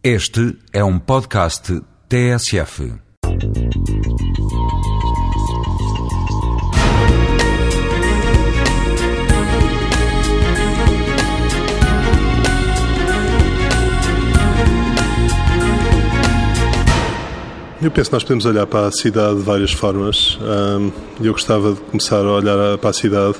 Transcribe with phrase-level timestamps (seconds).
[0.00, 2.92] Este é um podcast TSF.
[17.82, 20.38] Eu penso que nós podemos olhar para a cidade de várias formas.
[21.20, 23.34] Eu gostava de começar a olhar para a cidade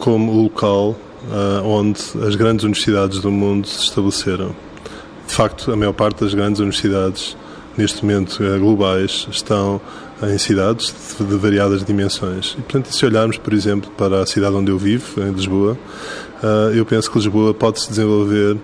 [0.00, 0.98] como o local
[1.30, 4.52] ah, onde as grandes universidades do mundo se estabeleceram.
[5.26, 7.36] De facto, a maior parte das grandes universidades,
[7.76, 9.80] neste momento eh, globais, estão
[10.22, 12.52] em cidades de variadas dimensões.
[12.58, 15.76] E, portanto, se olharmos, por exemplo, para a cidade onde eu vivo, em Lisboa,
[16.42, 18.56] ah, eu penso que Lisboa pode se desenvolver,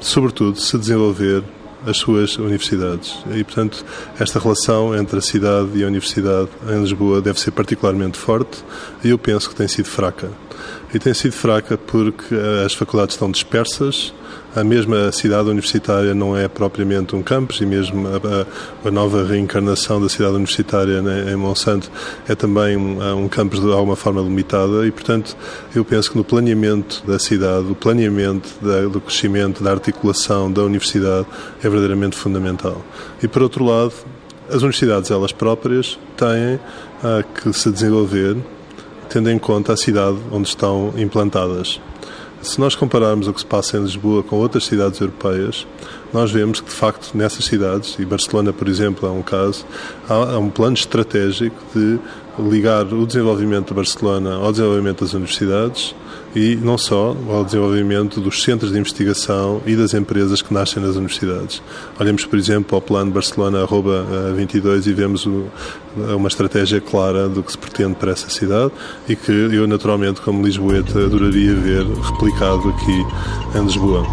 [0.00, 1.42] sobretudo, se desenvolver
[1.86, 3.18] as suas universidades.
[3.32, 3.84] E, portanto,
[4.18, 8.64] esta relação entre a cidade e a universidade em Lisboa deve ser particularmente forte
[9.04, 10.30] e eu penso que tem sido fraca.
[10.92, 14.14] E tem sido fraca porque eh, as faculdades estão dispersas,
[14.56, 20.00] a mesma cidade universitária não é propriamente um campus e mesmo a, a nova reencarnação
[20.00, 21.90] da cidade universitária em Monsanto
[22.26, 25.36] é também um, um campus de alguma forma limitada e, portanto,
[25.74, 30.62] eu penso que no planeamento da cidade, o planeamento da, do crescimento, da articulação da
[30.62, 31.26] universidade
[31.62, 32.82] é verdadeiramente fundamental.
[33.22, 33.92] E, por outro lado,
[34.48, 36.58] as universidades elas próprias têm
[37.04, 38.36] ah, que se desenvolver
[39.08, 41.80] tendo em conta a cidade onde estão implantadas.
[42.40, 45.66] Se nós compararmos o que se passa em Lisboa com outras cidades europeias,
[46.12, 49.66] nós vemos que, de facto, nessas cidades, e Barcelona, por exemplo, é um caso,
[50.08, 51.98] há um plano estratégico de
[52.38, 55.94] ligar o desenvolvimento de Barcelona ao desenvolvimento das universidades
[56.34, 60.96] e não só ao desenvolvimento dos centros de investigação e das empresas que nascem nas
[60.96, 61.62] universidades.
[61.98, 63.66] Olhamos, por exemplo, ao plano Barcelona
[64.34, 65.26] 22 e vemos
[65.96, 68.72] uma estratégia clara do que se pretende para essa cidade
[69.08, 74.06] e que eu, naturalmente, como Lisboeta, adoraria ver replicado aqui em Lisboa.